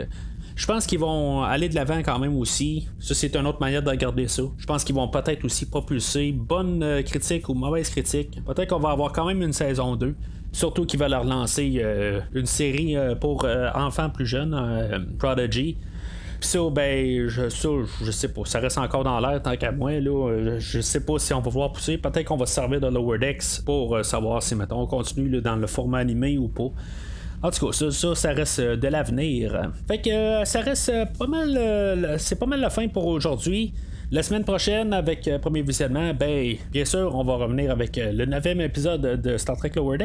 [0.56, 2.88] Je pense qu'ils vont aller de l'avant quand même aussi.
[3.00, 4.44] Ça, c'est une autre manière de regarder ça.
[4.58, 8.40] Je pense qu'ils vont peut-être aussi propulser bonne euh, critique ou mauvaise critique.
[8.46, 10.16] Peut-être qu'on va avoir quand même une saison 2.
[10.52, 15.78] Surtout qu'ils veulent leur lancer euh, une série euh, pour enfants plus jeunes, Prodigy.
[16.42, 17.70] Puis ça, ben, ça,
[18.04, 18.42] je sais pas.
[18.44, 20.00] Ça reste encore dans l'air tant qu'à moi.
[20.00, 20.58] Là.
[20.60, 21.98] Je sais pas si on va pouvoir pousser.
[21.98, 23.20] Peut-être qu'on va se servir de Lower
[23.64, 26.72] pour savoir si, mettons, on continue dans le format animé ou pas.
[27.44, 29.72] En tout cas, ça, ça, reste euh, de l'avenir.
[29.88, 32.16] Fait que euh, ça reste euh, pas mal.
[32.20, 33.74] c'est pas mal la fin pour aujourd'hui.
[34.12, 38.60] La semaine prochaine, avec premier visionnement, ben, bien sûr, on va revenir avec le neuvième
[38.60, 39.98] épisode de Star Trek Lower.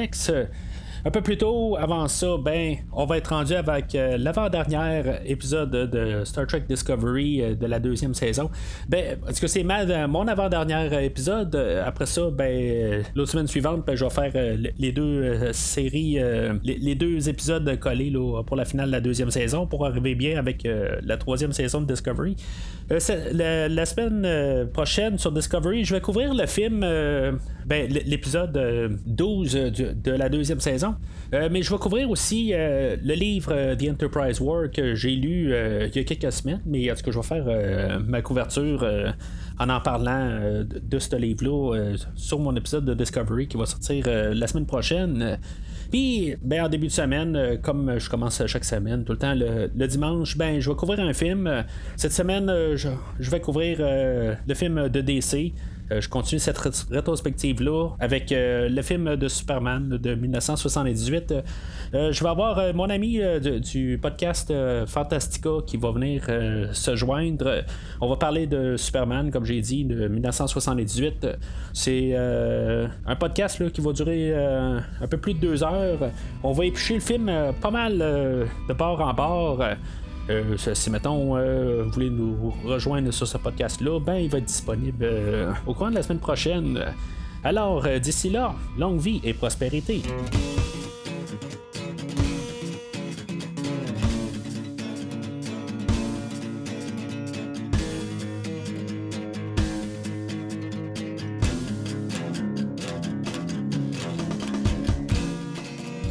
[1.06, 5.70] Un peu plus tôt, avant ça, ben, on va être rendu avec euh, l'avant-dernier épisode
[5.70, 8.50] de Star Trek Discovery euh, de la deuxième saison.
[8.88, 11.54] Ben, parce que c'est mon avant-dernier épisode.
[11.54, 16.18] Après ça, ben, l'autre semaine suivante, ben, je vais faire les deux séries,
[16.64, 18.12] les, deux épisodes collés
[18.44, 20.66] pour la finale de la deuxième saison pour arriver bien avec
[21.02, 22.34] la troisième saison de Discovery.
[22.90, 30.10] La, la, semaine prochaine sur Discovery, je vais couvrir le film, ben, l'épisode 12 de
[30.10, 30.95] la deuxième saison.
[31.34, 35.16] Euh, mais je vais couvrir aussi euh, le livre euh, The Enterprise War que j'ai
[35.16, 36.60] lu il y a quelques semaines.
[36.66, 38.86] Mais en tout cas, je vais faire ma couverture
[39.58, 44.46] en en parlant de ce livre-là sur mon épisode de Discovery qui va sortir la
[44.46, 45.38] semaine prochaine.
[45.90, 49.86] Puis, ben, en début de semaine, comme je commence chaque semaine, tout le temps, le,
[49.86, 51.64] dimanche, ben, je vais couvrir un film.
[51.96, 55.52] Cette semaine, je, je, vais couvrir le film de DC.
[55.92, 61.34] Euh, je continue cette rétrospective-là avec euh, le film de Superman de 1978.
[61.94, 63.20] Euh, je vais avoir mon ami
[63.60, 64.52] du podcast
[64.86, 66.24] Fantastica qui va venir
[66.72, 67.64] se joindre.
[68.00, 71.26] On va parler de Superman, comme j'ai dit, de 1978.
[71.72, 76.10] C'est un podcast qui va durer un peu plus de deux heures.
[76.42, 79.62] On va éplucher le film pas mal de bord en bord.
[80.28, 84.44] Euh, si mettons euh, vous voulez nous rejoindre sur ce podcast-là, ben il va être
[84.44, 86.84] disponible euh, au cours de la semaine prochaine.
[87.44, 90.02] Alors, d'ici là, longue vie et prospérité.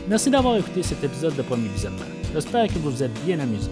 [0.08, 2.06] Merci d'avoir écouté cet épisode de Premier Visionnement.
[2.32, 3.72] J'espère que vous vous êtes bien amusé.